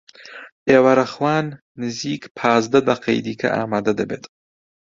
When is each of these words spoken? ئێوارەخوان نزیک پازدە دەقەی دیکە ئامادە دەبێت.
ئێوارەخوان 0.69 1.47
نزیک 1.81 2.23
پازدە 2.37 2.79
دەقەی 2.89 3.19
دیکە 3.25 3.49
ئامادە 3.55 3.93
دەبێت. 3.99 4.23